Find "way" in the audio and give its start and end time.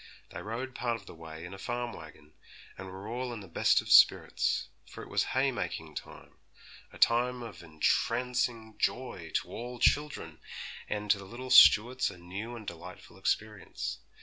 1.13-1.45